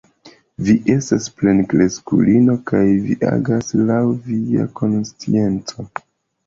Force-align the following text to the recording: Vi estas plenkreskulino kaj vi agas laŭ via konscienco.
Vi 0.69 0.73
estas 0.93 1.27
plenkreskulino 1.41 2.57
kaj 2.73 2.83
vi 3.05 3.19
agas 3.35 3.71
laŭ 3.93 4.03
via 4.33 4.69
konscienco. 4.83 5.89